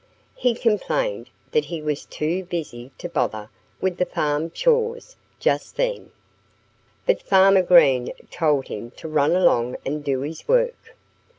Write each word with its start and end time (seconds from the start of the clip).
He 0.33 0.55
complained 0.55 1.29
that 1.51 1.65
he 1.65 1.79
was 1.79 2.05
too 2.05 2.43
busy 2.45 2.89
to 2.97 3.07
bother 3.07 3.51
with 3.79 3.97
the 3.97 4.07
farm 4.07 4.49
chores 4.49 5.15
just 5.39 5.75
then. 5.75 6.09
But 7.05 7.21
Farmer 7.21 7.61
Green 7.61 8.11
told 8.31 8.67
him 8.69 8.89
to 8.97 9.07
run 9.07 9.35
along 9.35 9.75
and 9.85 10.03
do 10.03 10.21
his 10.21 10.47
work. 10.47 10.95